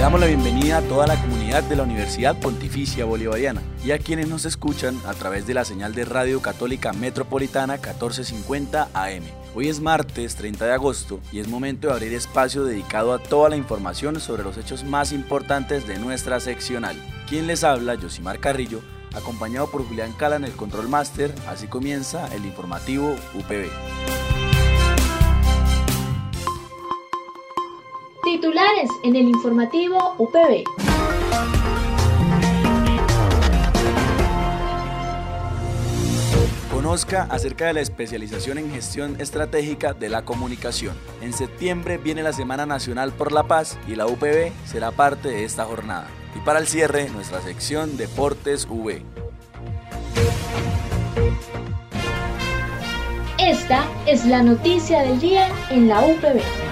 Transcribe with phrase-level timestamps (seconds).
[0.00, 3.98] Le damos la bienvenida a toda la comunidad de la Universidad Pontificia Bolivariana y a
[3.98, 9.22] quienes nos escuchan a través de la señal de Radio Católica Metropolitana 1450 AM.
[9.54, 13.50] Hoy es martes 30 de agosto y es momento de abrir espacio dedicado a toda
[13.50, 16.96] la información sobre los hechos más importantes de nuestra seccional.
[17.28, 18.80] Quien les habla, Josimar Carrillo,
[19.14, 21.30] acompañado por Julián Cala en el Control Master.
[21.46, 23.68] Así comienza el informativo UPB.
[28.40, 30.64] Titulares en el informativo UPB.
[36.72, 40.96] Conozca acerca de la especialización en gestión estratégica de la comunicación.
[41.20, 45.44] En septiembre viene la Semana Nacional por la Paz y la UPB será parte de
[45.44, 46.08] esta jornada.
[46.34, 49.02] Y para el cierre, nuestra sección Deportes V.
[53.38, 56.69] Esta es la noticia del día en la UPB.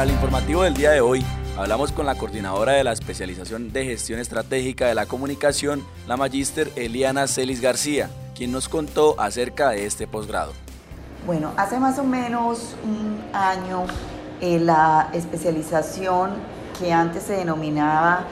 [0.00, 1.22] Para el informativo del día de hoy,
[1.58, 6.72] hablamos con la coordinadora de la especialización de gestión estratégica de la comunicación, la magíster
[6.74, 10.54] Eliana Celis García, quien nos contó acerca de este posgrado.
[11.26, 13.84] Bueno, hace más o menos un año
[14.40, 16.30] eh, la especialización
[16.78, 18.24] que antes se denominaba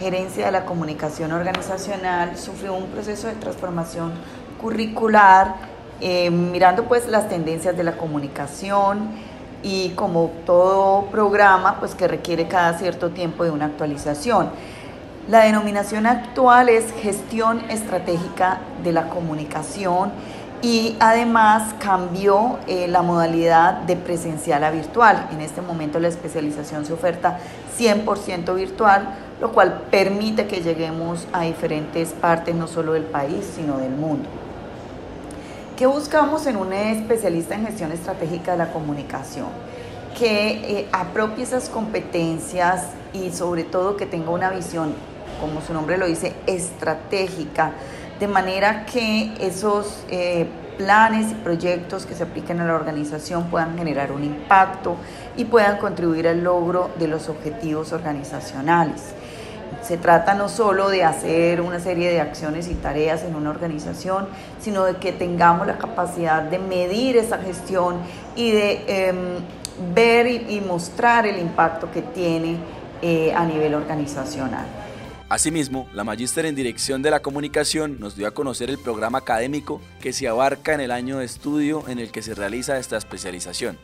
[0.00, 4.14] gerencia de la comunicación organizacional sufrió un proceso de transformación
[4.62, 5.56] curricular
[6.00, 12.48] eh, mirando pues las tendencias de la comunicación y como todo programa, pues que requiere
[12.48, 14.50] cada cierto tiempo de una actualización.
[15.28, 20.12] La denominación actual es gestión estratégica de la comunicación
[20.62, 25.28] y además cambió eh, la modalidad de presencial a virtual.
[25.32, 27.38] En este momento la especialización se oferta
[27.78, 29.08] 100% virtual,
[29.40, 34.28] lo cual permite que lleguemos a diferentes partes no solo del país, sino del mundo.
[35.76, 39.48] ¿Qué buscamos en un especialista en gestión estratégica de la comunicación?
[40.18, 44.94] Que eh, apropie esas competencias y sobre todo que tenga una visión,
[45.38, 47.72] como su nombre lo dice, estratégica,
[48.18, 50.46] de manera que esos eh,
[50.78, 54.96] planes y proyectos que se apliquen a la organización puedan generar un impacto
[55.36, 59.12] y puedan contribuir al logro de los objetivos organizacionales.
[59.82, 64.28] Se trata no solo de hacer una serie de acciones y tareas en una organización,
[64.60, 67.98] sino de que tengamos la capacidad de medir esa gestión
[68.34, 69.16] y de em,
[69.94, 72.58] ver y, mostrar el impacto que tiene
[73.02, 74.66] eh, a nivel organizacional.
[75.28, 79.80] Asimismo, la magíster en Dirección de la Comunicación nos dio a conocer el programa académico
[80.00, 83.76] que se abarca en el año de estudio en el que se realiza esta especialización.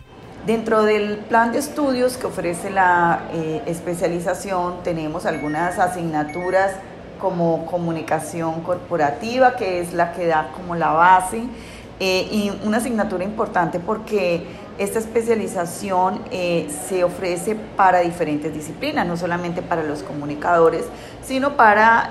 [0.46, 6.72] Dentro del plan de estudios que ofrece la eh, especialización tenemos algunas asignaturas
[7.20, 11.44] como comunicación corporativa, que es la que da como la base,
[12.00, 14.44] eh, y una asignatura importante porque
[14.78, 20.86] esta especialización eh, se ofrece para diferentes disciplinas, no solamente para los comunicadores,
[21.22, 22.08] sino para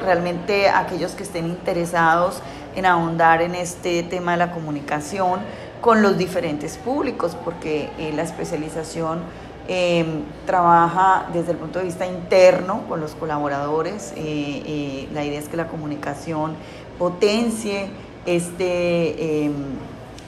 [0.00, 2.40] realmente aquellos que estén interesados
[2.76, 5.40] en ahondar en este tema de la comunicación
[5.84, 9.20] con los diferentes públicos, porque eh, la especialización
[9.68, 14.14] em, trabaja desde el punto de vista interno con los colaboradores.
[14.16, 16.54] Eh, eh, la idea es que la comunicación
[16.98, 17.90] potencie
[18.24, 19.52] este em,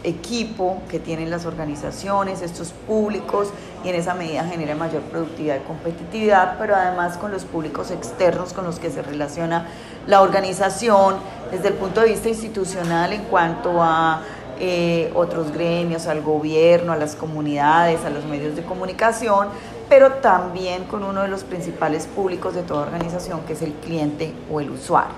[0.05, 3.49] equipo que tienen las organizaciones, estos públicos,
[3.83, 8.53] y en esa medida genere mayor productividad y competitividad, pero además con los públicos externos
[8.53, 9.69] con los que se relaciona
[10.07, 11.15] la organización
[11.51, 14.21] desde el punto de vista institucional en cuanto a
[14.59, 19.49] eh, otros gremios, al gobierno, a las comunidades, a los medios de comunicación,
[19.89, 24.33] pero también con uno de los principales públicos de toda organización, que es el cliente
[24.51, 25.15] o el usuario.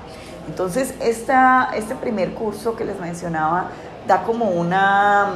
[0.49, 3.69] Entonces, esta, este primer curso que les mencionaba
[4.07, 5.33] da como una,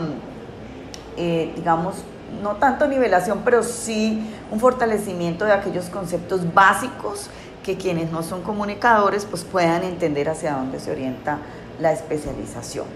[1.16, 1.96] eh, digamos,
[2.43, 7.28] no tanto nivelación, pero sí un fortalecimiento de aquellos conceptos básicos
[7.62, 11.38] que quienes no son comunicadores pues puedan entender hacia dónde se orienta
[11.81, 12.87] la especialización.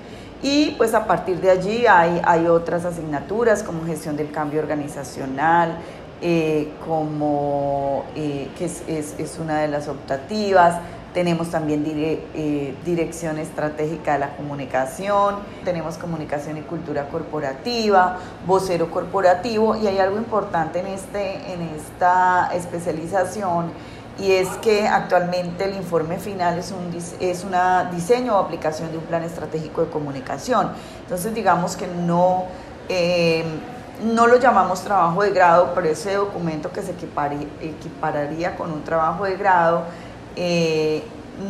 [0.43, 5.79] Y pues a partir de allí hay, hay otras asignaturas como gestión del cambio organizacional,
[6.23, 10.81] eh, como, eh, que es, es, una de las optativas,
[11.17, 19.77] tenemos también eh, dirección estratégica de la comunicación, tenemos comunicación y cultura corporativa, vocero corporativo
[19.77, 23.73] y hay algo importante en, este, en esta especialización
[24.19, 28.99] y es que actualmente el informe final es un es una diseño o aplicación de
[28.99, 30.71] un plan estratégico de comunicación.
[31.03, 32.45] Entonces digamos que no,
[32.89, 33.45] eh,
[34.03, 39.25] no lo llamamos trabajo de grado, pero ese documento que se equipararía con un trabajo
[39.25, 39.83] de grado
[40.35, 41.03] eh,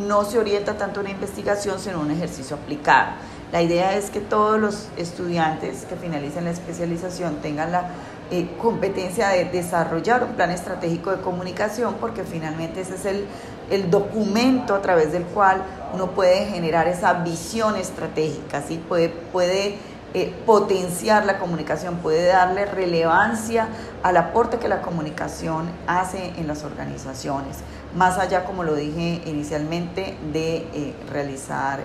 [0.07, 3.11] no se orienta tanto a una investigación, sino a un ejercicio aplicado.
[3.53, 7.91] La idea es que todos los estudiantes que finalicen la especialización tengan la
[8.28, 13.25] eh, competencia de desarrollar un plan estratégico de comunicación, porque finalmente ese es el,
[13.70, 15.62] el documento a través del cual
[15.94, 18.82] uno puede generar esa visión estratégica, ¿sí?
[18.88, 19.78] puede, puede
[20.12, 23.69] eh, potenciar la comunicación, puede darle relevancia
[24.02, 27.58] al aporte que la comunicación hace en las organizaciones,
[27.94, 31.79] más allá, como lo dije inicialmente, de eh, realizar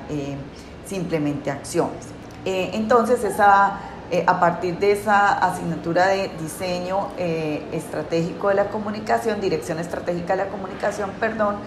[0.87, 2.05] simplemente acciones.
[2.45, 3.79] entonces, esa,
[4.27, 7.09] a partir de esa asignatura de diseño
[7.71, 11.57] estratégico de la comunicación, dirección estratégica de la comunicación, perdón,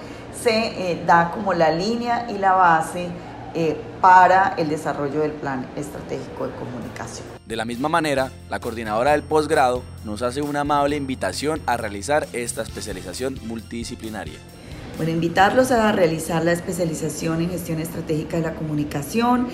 [0.42, 3.08] se da como la línea y la base
[3.56, 7.24] eh, para el desarrollo del plan estratégico de comunicación.
[7.46, 12.26] De la misma manera, la coordinadora del posgrado nos hace una amable invitación a realizar
[12.32, 14.40] esta especialización multidisciplinaria.
[14.96, 19.46] Bueno, invitarlos a realizar la especialización en gestión estratégica de la comunicación,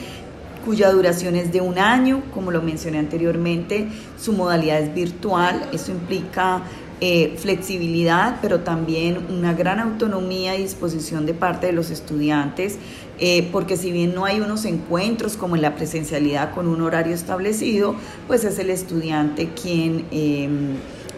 [0.64, 5.92] cuya duración es de un año, como lo mencioné anteriormente, su modalidad es virtual, eso
[5.92, 6.62] implica
[7.02, 12.76] eh, flexibilidad, pero también una gran autonomía y disposición de parte de los estudiantes,
[13.18, 17.14] eh, porque si bien no hay unos encuentros como en la presencialidad con un horario
[17.14, 17.94] establecido,
[18.26, 20.74] pues es el estudiante quien em,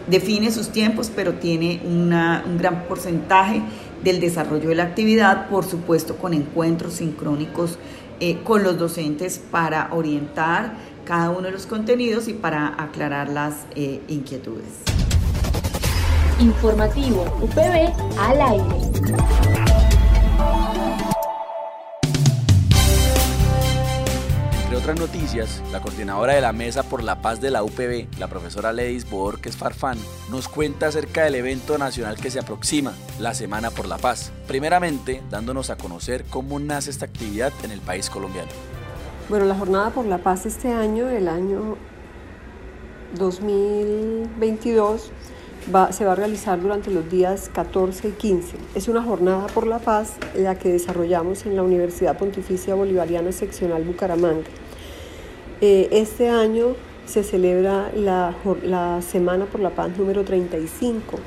[0.07, 2.09] define sus tiempos, pero tiene un
[2.57, 3.61] gran porcentaje
[4.05, 7.77] del desarrollo de la actividad, por supuesto con encuentros sincrónicos
[8.25, 13.65] eh, con los docentes para orientar cada uno de los contenidos y para aclarar las
[14.07, 14.83] inquietudes.
[16.39, 19.52] Informativo UPB al aire.
[24.83, 28.73] Otras noticias, la coordinadora de la Mesa por la Paz de la UPB, la profesora
[28.73, 29.97] Ledis Borges Farfán,
[30.29, 34.33] nos cuenta acerca del evento nacional que se aproxima, la Semana por la Paz.
[34.45, 38.49] Primeramente, dándonos a conocer cómo nace esta actividad en el país colombiano.
[39.29, 41.77] Bueno, la Jornada por la Paz este año, el año
[43.17, 45.11] 2022,
[45.91, 48.57] se va a realizar durante los días 14 y 15.
[48.75, 53.83] Es una jornada por la paz la que desarrollamos en la Universidad Pontificia Bolivariana Seccional
[53.83, 54.43] Bucaramanga.
[55.65, 56.75] Eh, este año
[57.05, 58.35] se celebra la,
[59.01, 61.19] Semana por la Paz número 35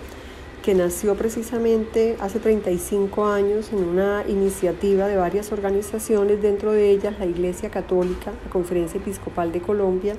[0.62, 7.18] que nació precisamente hace 35 años en una iniciativa de varias organizaciones, dentro de ellas
[7.18, 10.16] la Iglesia Católica, la Conferencia Episcopal de Colombia,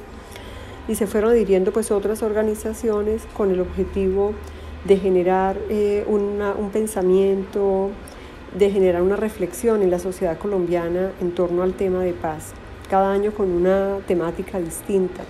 [0.87, 4.33] y se fueron adhiriendo pues otras organizaciones con el objetivo
[4.85, 7.91] de generar eh, un pensamiento,
[8.57, 12.55] de generar una reflexión en la sociedad colombiana en torno al tema de paz,
[12.89, 15.23] cada año con una temática distinta.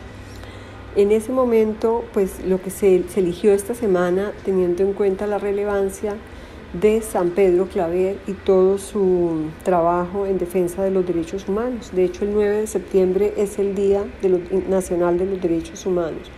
[0.95, 6.15] En ese momento, pues lo que se, eligió esta semana, teniendo en cuenta la relevancia
[6.73, 11.91] de San Pedro Claver y todo su trabajo en defensa de los derechos humanos.
[11.93, 14.05] De hecho, el 9 de septiembre es el Día
[14.67, 16.31] Nacional de los Derechos Humanos.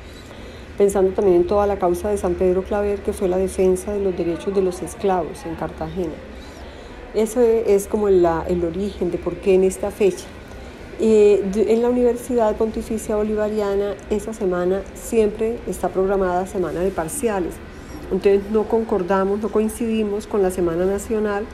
[0.77, 4.01] Pensando también en toda la causa de San Pedro Claver, que fue la defensa de
[4.01, 6.13] los derechos de los esclavos en Cartagena.
[7.13, 10.25] Eso es como el origen de por qué en esta fecha.
[10.99, 17.53] Eh, en la Universidad Pontificia Bolivariana, esa semana siempre está programada semana de parciales
[18.11, 21.45] entonces no concordamos, no coincidimos con la Semana Nacional.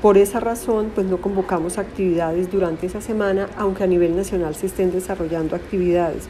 [0.00, 4.66] Por esa razón, pues no convocamos actividades durante esa semana, aunque a nivel nacional se
[4.66, 6.24] estén desarrollando actividades.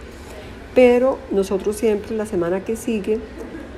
[0.74, 3.18] Pero nosotros siempre, la semana que sigue,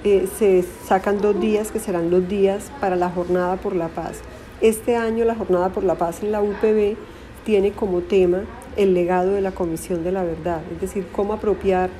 [0.04, 4.20] eh, se sacan dos días que serán los días para la Jornada por la Paz.
[4.60, 6.96] Este año la Jornada por la Paz en la UPB
[7.44, 8.44] tiene como tema
[8.76, 11.90] el legado de la Comisión de la Verdad, es decir, cómo apropiar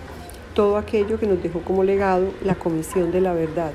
[0.54, 3.72] todo aquello que nos dejó como legado la Comisión de la Verdad.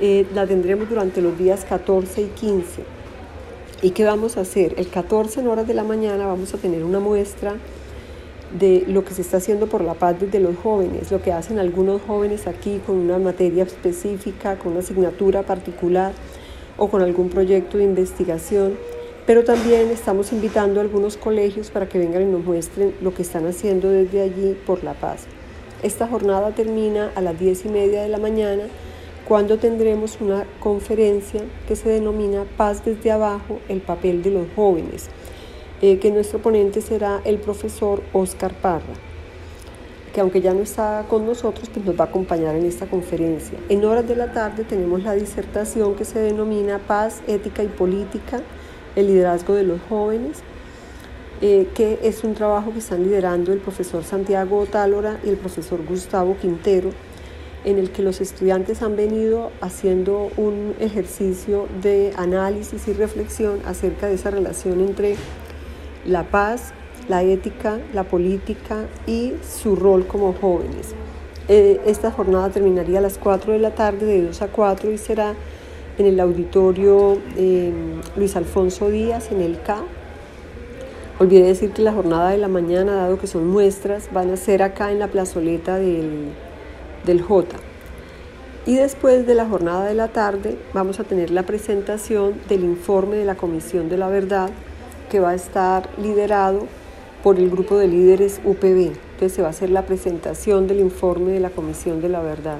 [0.00, 2.82] Eh, la tendremos durante los días 14 y 15.
[3.82, 4.74] ¿Y qué vamos a hacer?
[4.78, 7.56] El 14 en horas de la mañana vamos a tener una muestra
[8.58, 11.58] de lo que se está haciendo por la paz desde los jóvenes, lo que hacen
[11.58, 16.12] algunos jóvenes aquí con una materia específica, con una asignatura particular
[16.76, 18.74] o con algún proyecto de investigación.
[19.26, 23.22] Pero también estamos invitando a algunos colegios para que vengan y nos muestren lo que
[23.22, 25.26] están haciendo desde allí por la paz.
[25.82, 28.64] Esta jornada termina a las 10 y media de la mañana
[29.26, 35.08] cuando tendremos una conferencia que se denomina Paz desde abajo, el papel de los jóvenes,
[35.82, 38.94] eh, que nuestro ponente será el profesor Oscar Parra,
[40.14, 43.58] que aunque ya no está con nosotros, pues nos va a acompañar en esta conferencia.
[43.68, 48.42] En horas de la tarde tenemos la disertación que se denomina Paz, Ética y Política,
[48.96, 50.38] el liderazgo de los jóvenes,
[51.40, 55.84] eh, que es un trabajo que están liderando el profesor Santiago Otálora y el profesor
[55.84, 56.90] Gustavo Quintero
[57.66, 64.06] en el que los estudiantes han venido haciendo un ejercicio de análisis y reflexión acerca
[64.06, 65.16] de esa relación entre
[66.06, 66.72] la paz,
[67.08, 70.94] la ética, la política y su rol como jóvenes.
[71.48, 74.98] Eh, esta jornada terminaría a las 4 de la tarde, de 2 a 4, y
[74.98, 75.34] será
[75.98, 77.72] en el auditorio eh,
[78.16, 79.82] Luis Alfonso Díaz, en el K.
[81.18, 84.62] Olvidé decir que la jornada de la mañana, dado que son muestras, van a ser
[84.62, 86.32] acá en la plazoleta del
[87.06, 87.56] del J.
[88.66, 93.16] Y después de la jornada de la tarde vamos a tener la presentación del informe
[93.16, 94.50] de la Comisión de la Verdad
[95.08, 96.66] que va a estar liderado
[97.22, 98.90] por el grupo de líderes UPB.
[99.12, 102.58] Entonces se va a hacer la presentación del informe de la Comisión de la Verdad.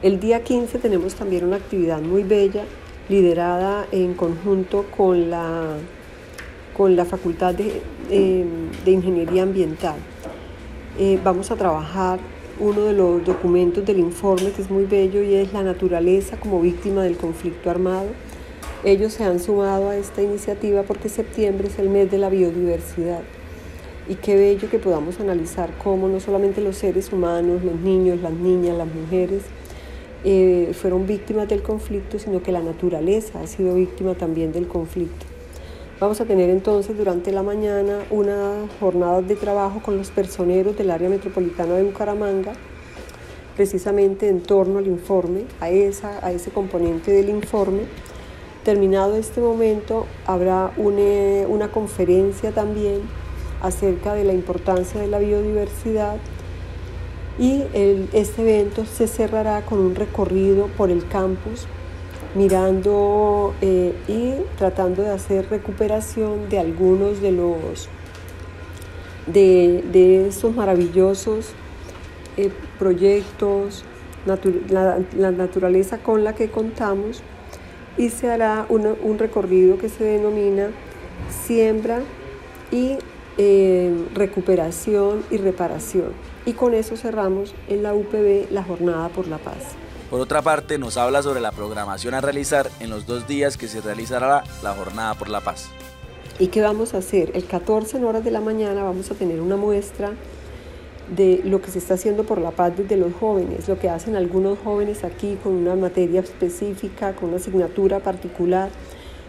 [0.00, 2.62] El día 15 tenemos también una actividad muy bella
[3.08, 5.76] liderada en conjunto con la,
[6.76, 8.46] con la Facultad de, eh,
[8.86, 9.96] Ingeniería Ambiental.
[11.00, 12.20] Eh, vamos a trabajar
[12.60, 16.60] uno de los documentos del informe que es muy bello y es la naturaleza como
[16.60, 18.06] víctima del conflicto armado.
[18.84, 23.22] Ellos se han sumado a esta iniciativa porque septiembre es el mes de la biodiversidad.
[24.08, 28.32] Y qué bello que podamos analizar cómo no solamente los seres humanos, los niños, las
[28.32, 29.42] niñas, las mujeres,
[30.24, 35.26] eh, fueron víctimas del conflicto, sino que la naturaleza ha sido víctima también del conflicto.
[36.00, 40.90] Vamos a tener entonces durante la mañana una jornada de trabajo con los personeros del
[40.90, 42.52] área metropolitana de Bucaramanga,
[43.56, 47.80] precisamente en torno al informe, a, esa, a ese componente del informe.
[48.64, 53.00] Terminado este momento, habrá una, una conferencia también
[53.60, 56.18] acerca de la importancia de la biodiversidad
[57.38, 57.62] y
[58.12, 61.66] este evento se cerrará con un recorrido por el campus
[62.34, 67.88] mirando eh, y tratando de hacer recuperación de algunos de los
[69.26, 71.52] de, de estos maravillosos
[72.36, 73.84] eh, proyectos,
[74.24, 77.22] la, naturaleza con la que contamos
[77.96, 80.70] y se hará un recorrido que se denomina
[81.44, 82.00] siembra
[82.70, 82.96] y
[83.38, 86.12] eh, recuperación y reparación.
[86.48, 89.74] Y con eso cerramos en la UPB la Jornada por la Paz.
[90.08, 93.68] Por otra parte, nos habla sobre la programación a realizar en los dos días que
[93.68, 95.68] se realizará la Jornada por la Paz.
[96.38, 97.32] ¿Y qué vamos a hacer?
[97.34, 100.12] El 14 en horas de la mañana vamos a tener una muestra
[101.14, 104.16] de lo que se está haciendo por la paz desde los jóvenes, lo que hacen
[104.16, 108.70] algunos jóvenes aquí con una materia específica, con una asignatura particular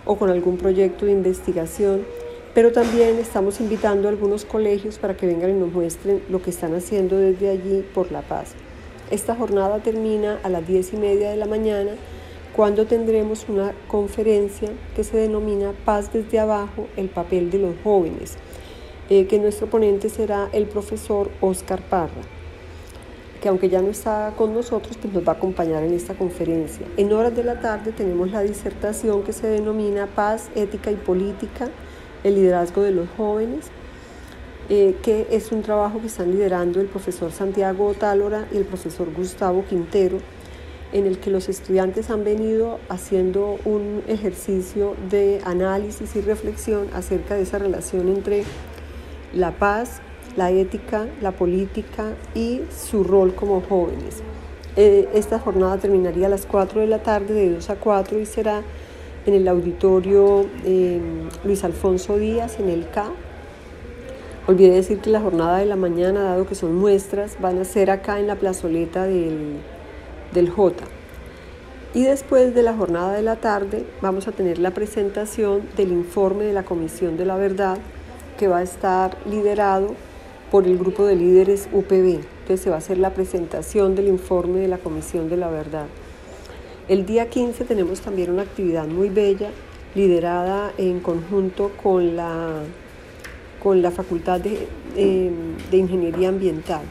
[0.06, 2.06] o con algún proyecto de investigación.
[2.54, 6.50] Pero también estamos invitando a algunos colegios para que vengan y nos muestren lo que
[6.50, 8.54] están haciendo desde allí por la paz.
[9.12, 11.92] Esta jornada termina a las 10 y media de la mañana
[12.56, 18.36] cuando tendremos una conferencia que se denomina Paz desde abajo, el papel de los jóvenes,
[19.10, 22.22] eh, que nuestro ponente será el profesor Oscar Parra,
[23.42, 26.86] que aunque ya no está con nosotros, pues nos va a acompañar en esta conferencia.
[26.98, 31.70] En horas de la tarde tenemos la disertación que se denomina Paz, Ética y Política,
[32.24, 33.68] el liderazgo de los jóvenes,
[34.70, 39.12] eh, que es un trabajo que están liderando el profesor Santiago Otálora y el profesor
[39.14, 40.18] Gustavo Quintero,
[40.92, 47.36] en el que los estudiantes han venido haciendo un ejercicio de análisis y reflexión acerca
[47.36, 48.44] de esa relación entre
[49.34, 50.02] la paz,
[50.36, 54.24] la ética, la política y su rol como jóvenes.
[54.76, 58.26] Eh, esta jornada terminaría a las 4 de la tarde, de 2 a 4, y
[58.26, 58.62] será
[59.26, 61.00] en el auditorio eh,
[61.44, 63.12] Luis Alfonso Díaz, en el K,
[64.50, 67.92] Olvidé decir que la jornada de la mañana, dado que son muestras, van a ser
[67.92, 69.58] acá en la plazoleta del,
[70.34, 70.86] del J.
[71.94, 76.46] Y después de la jornada de la tarde vamos a tener la presentación del informe
[76.46, 77.78] de la Comisión de la Verdad
[78.40, 79.94] que va a estar liderado
[80.50, 82.20] por el grupo de líderes UPB.
[82.42, 85.86] Entonces se va a hacer la presentación del informe de la Comisión de la Verdad.
[86.90, 89.52] El día 15 tenemos también una actividad muy bella
[89.94, 92.64] liderada en conjunto con la
[93.62, 94.68] con la Facultad de,
[95.72, 96.82] Ingeniería Ambiental.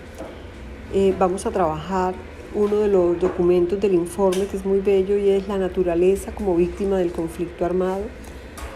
[0.94, 2.14] Eh, vamos a trabajar
[2.54, 6.54] uno de los documentos del informe que es muy bello y es la naturaleza como
[6.54, 8.04] víctima del conflicto armado.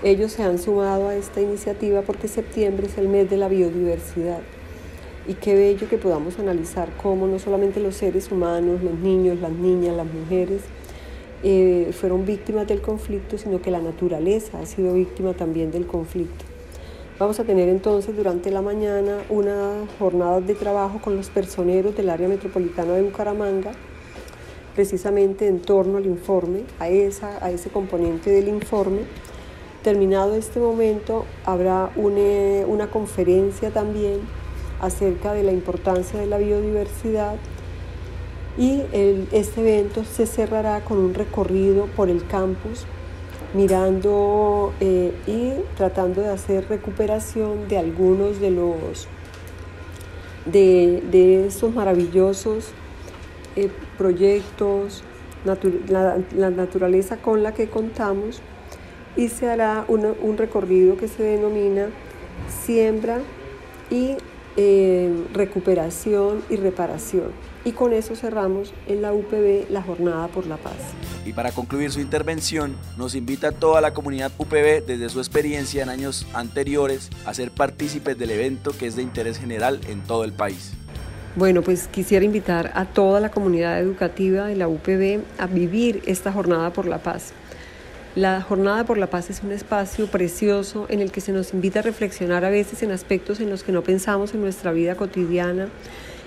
[0.02, 4.40] Ellos se han sumado a esta iniciativa porque septiembre es el mes de la biodiversidad.
[5.28, 9.52] Y qué bello que podamos analizar cómo no solamente los seres humanos, los niños, las
[9.52, 10.62] niñas, las mujeres,
[11.42, 16.44] eh, fueron víctimas del conflicto, sino que la naturaleza ha sido víctima también del conflicto.
[17.18, 22.10] Vamos a tener entonces durante la mañana una jornada de trabajo con los personeros del
[22.10, 23.72] área metropolitana de Bucaramanga,
[24.74, 29.02] precisamente en torno al informe, a, esa, a ese componente del informe.
[29.82, 34.20] Terminado este momento, habrá una, una conferencia también
[34.80, 37.36] acerca de la importancia de la biodiversidad
[38.58, 38.82] y
[39.32, 42.86] este evento se cerrará con un recorrido por el campus
[43.54, 49.08] mirando eh, y tratando de hacer recuperación de algunos de los
[50.46, 52.72] de, de estos maravillosos
[53.54, 55.04] eh, proyectos,
[55.44, 58.40] la, naturaleza con la que contamos
[59.16, 61.88] y se hará un recorrido que se denomina
[62.48, 63.20] siembra
[63.90, 64.16] y
[64.56, 67.30] eh, recuperación y reparación.
[67.64, 70.74] Y con eso cerramos en la UPB la Jornada por la Paz.
[71.24, 75.82] Y para concluir su intervención, nos invita a toda la comunidad UPB desde su experiencia
[75.82, 80.24] en años anteriores a ser partícipes del evento que es de interés general en todo
[80.24, 80.72] el país.
[81.34, 86.30] Bueno, pues quisiera invitar a toda la comunidad educativa de la UPB a vivir esta
[86.30, 87.32] Jornada por la Paz.
[88.14, 91.78] La Jornada por la Paz es un espacio precioso en el que se nos invita
[91.78, 95.70] a reflexionar a veces en aspectos en los que no pensamos en nuestra vida cotidiana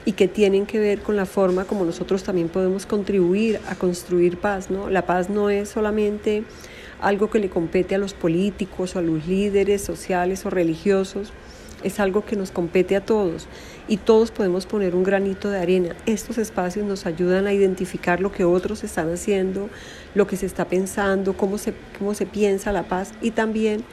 [0.03, 4.37] y que tienen que ver con la forma como nosotros también podemos contribuir a construir
[4.37, 4.71] paz.
[4.71, 4.89] ¿no?
[4.89, 6.43] La paz no es solamente
[7.01, 11.33] algo que le compete a los políticos o a los líderes sociales o religiosos,
[11.85, 13.47] es algo que nos compete a todos
[13.87, 15.95] y todos podemos poner un granito de arena.
[16.07, 19.69] Estos espacios nos ayudan a identificar lo que otros están haciendo,
[20.15, 23.83] lo que se está pensando, cómo se, cómo se piensa la paz y también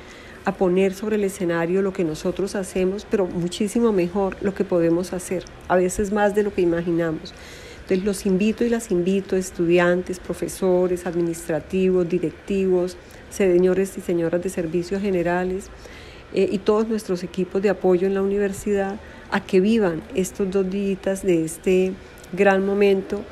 [0.46, 5.12] a poner sobre el escenario lo que nosotros hacemos, pero muchísimo mejor lo que podemos
[5.12, 7.34] hacer, a veces más de lo que imaginamos.
[7.82, 12.96] Entonces los invito y las invito, estudiantes, profesores, administrativos, directivos,
[13.30, 15.68] señores y señoras de servicios generales
[16.34, 18.96] eh, y todos nuestros equipos de apoyo en la universidad
[19.30, 21.92] a que vivan estos dos días de este
[22.32, 23.22] gran momento,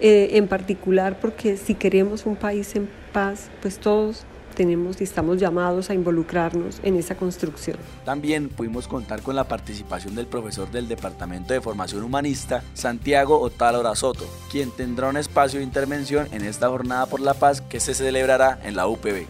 [0.00, 5.38] eh, en particular porque si queremos un país en paz, pues todos tenemos y estamos
[5.38, 7.76] llamados a involucrarnos en esa construcción.
[8.04, 13.94] También pudimos contar con la participación del profesor del Departamento de Formación Humanista, Santiago Otálora
[13.94, 17.94] Soto, quien tendrá un espacio de intervención en esta jornada por la paz que se
[17.94, 19.26] celebrará en la UPB.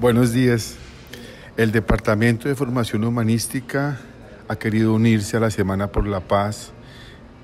[0.00, 0.76] Buenos días.
[1.54, 4.00] El Departamento de Formación Humanística
[4.48, 6.72] ha querido unirse a la Semana por la Paz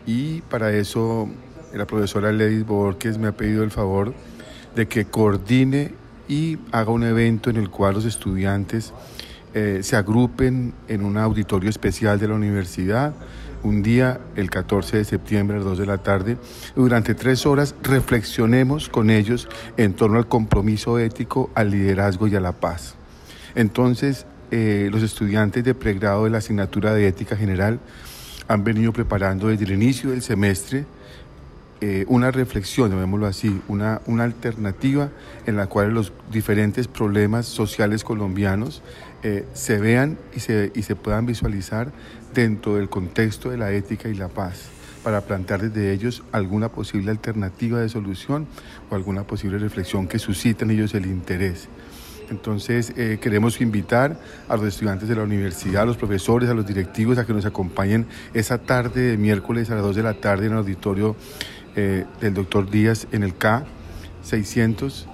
[0.07, 1.29] y para eso
[1.75, 4.15] la profesora Ledis Borges me ha pedido el favor
[4.75, 5.93] de que coordine
[6.27, 8.95] y haga un evento en el cual los estudiantes
[9.53, 13.13] eh, se agrupen en un auditorio especial de la universidad
[13.63, 16.39] un día, el 14 de septiembre a las 2 de la tarde,
[16.75, 22.41] durante tres horas reflexionemos con ellos en torno al compromiso ético, al liderazgo y a
[22.41, 22.98] la paz.
[23.59, 27.81] Entonces, eh, los estudiantes de pregrado de la asignatura de ética general
[28.47, 30.87] han venido preparando desde el inicio del semestre
[31.81, 35.11] eh, una reflexión, llamémoslo así, una, una alternativa
[35.45, 38.81] en la cual los diferentes problemas sociales colombianos
[39.25, 41.91] eh, se vean y se, y se puedan visualizar
[42.35, 44.69] dentro del contexto de la ética y la paz
[45.03, 48.47] para plantear desde ellos alguna posible alternativa de solución
[48.89, 51.69] o alguna posible reflexión que suscite en ellos el interés.
[52.31, 56.67] Entonces eh, queremos invitar a los estudiantes de la universidad, a los profesores, a los
[56.67, 60.47] directivos a que nos acompañen esa tarde de miércoles a las 2 de la tarde
[60.47, 61.17] en el auditorio
[61.77, 63.65] eh, del doctor Díaz en el K
[64.23, 65.09] 600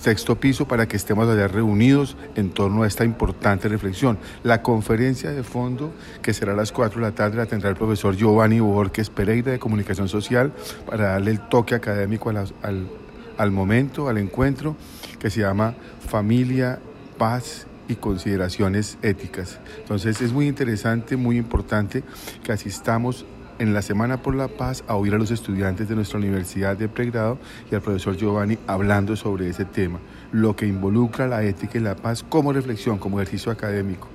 [0.00, 4.18] sexto piso para que estemos allá reunidos en torno a esta importante reflexión.
[4.42, 7.76] La conferencia de fondo, que será a las 4 de la tarde, la tendrá el
[7.76, 10.52] profesor Giovanni Borges Pereira de Comunicación Social
[10.86, 12.88] para darle el toque académico al,
[13.36, 14.76] al momento, al encuentro,
[15.20, 15.74] que se llama
[16.08, 16.80] Familia,
[17.16, 19.60] Paz y consideraciones éticas.
[19.78, 22.02] Entonces es muy interesante, muy importante
[22.42, 23.24] que asistamos
[23.58, 26.88] en la Semana por la Paz a oír a los estudiantes de nuestra universidad de
[26.88, 27.38] pregrado
[27.70, 30.00] y al profesor Giovanni hablando sobre ese tema,
[30.32, 34.08] lo que involucra la ética y la paz como reflexión, como ejercicio académico,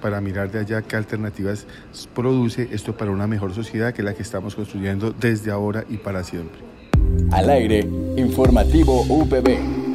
[0.00, 1.66] para mirar de allá qué alternativas
[2.14, 6.22] produce esto para una mejor sociedad que la que estamos construyendo desde ahora y para
[6.22, 6.60] siempre.
[7.32, 7.80] Al aire,
[8.16, 9.85] informativo UPB.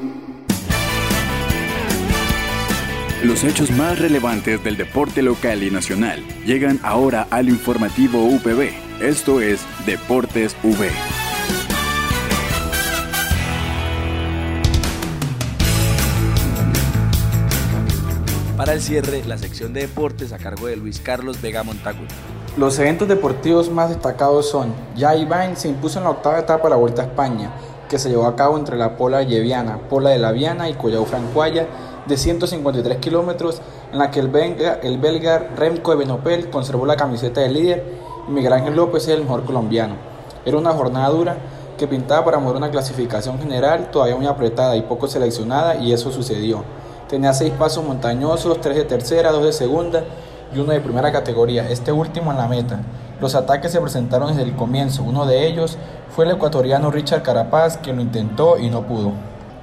[3.24, 8.72] Los hechos más relevantes del deporte local y nacional llegan ahora al informativo UPB.
[9.00, 10.90] Esto es Deportes V.
[18.58, 22.06] Para el cierre, la sección de deportes a cargo de Luis Carlos Vega Montagu.
[22.58, 26.70] Los eventos deportivos más destacados son, ya Iván se impuso en la octava etapa de
[26.72, 27.52] la Vuelta a España,
[27.88, 31.06] que se llevó a cabo entre la Pola Lleviana, Pola de la Viana y Collao
[31.06, 31.68] Francuaya,
[32.06, 33.62] de 153 kilómetros,
[33.92, 37.84] en la que el belga, el belga Remco Ebenopel conservó la camiseta de líder
[38.28, 39.96] y Miguel Ángel López es el mejor colombiano.
[40.46, 41.38] Era una jornada dura
[41.78, 46.12] que pintaba para mover una clasificación general todavía muy apretada y poco seleccionada y eso
[46.12, 46.64] sucedió.
[47.08, 50.04] Tenía seis pasos montañosos, tres de tercera, dos de segunda
[50.54, 52.80] y uno de primera categoría, este último en la meta.
[53.20, 55.78] Los ataques se presentaron desde el comienzo, uno de ellos
[56.16, 59.12] fue el ecuatoriano Richard Carapaz, quien lo intentó y no pudo.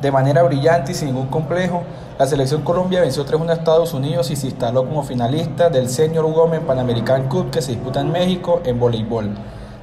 [0.01, 1.83] De manera brillante y sin ningún complejo,
[2.19, 6.25] la selección Colombia venció 3-1 a Estados Unidos y se instaló como finalista del Senior
[6.25, 9.31] Women Panamerican Cup que se disputa en México en voleibol.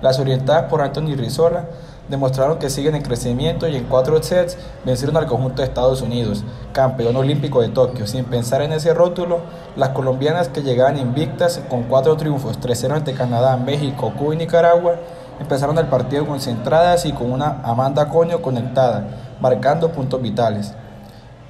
[0.02, 1.70] Las orientadas por Anthony Rizola
[2.10, 6.44] demostraron que siguen en crecimiento y en cuatro sets vencieron al conjunto de Estados Unidos,
[6.74, 8.06] campeón olímpico de Tokio.
[8.06, 9.40] Sin pensar en ese rótulo,
[9.78, 14.96] las colombianas que llegaban invictas con cuatro triunfos, 3-0 ante Canadá, México, Cuba y Nicaragua,
[15.40, 19.08] empezaron el partido concentradas y con una Amanda Coño conectada,
[19.40, 20.74] marcando puntos vitales.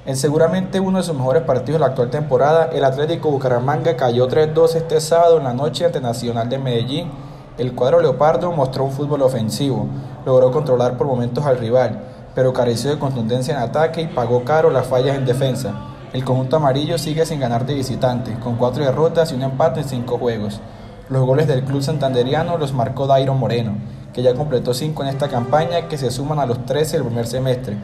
[0.06, 4.28] En seguramente uno de sus mejores partidos de la actual temporada, el Atlético Bucaramanga cayó
[4.28, 7.10] 3-2 este sábado en la noche ante Nacional de Medellín.
[7.58, 9.88] El cuadro leopardo mostró un fútbol ofensivo,
[10.24, 12.04] logró controlar por momentos al rival,
[12.36, 15.74] pero careció de contundencia en ataque y pagó caro las fallas en defensa.
[16.12, 19.88] El conjunto amarillo sigue sin ganar de visitante, con cuatro derrotas y un empate en
[19.88, 20.60] cinco juegos.
[21.08, 23.72] Los goles del club santanderiano los marcó Dairo Moreno,
[24.12, 27.26] que ya completó cinco en esta campaña que se suman a los 13 del primer
[27.26, 27.76] semestre.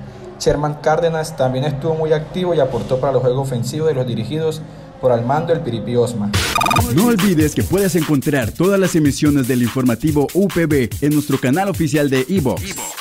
[0.43, 4.61] Sherman Cárdenas también estuvo muy activo y aportó para los juegos ofensivos de los dirigidos
[5.01, 6.31] por Armando El Piripi Osma.
[6.95, 12.11] No olvides que puedes encontrar todas las emisiones del informativo UPB en nuestro canal oficial
[12.11, 12.75] de iVox,